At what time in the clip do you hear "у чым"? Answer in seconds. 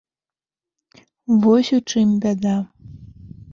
1.79-2.17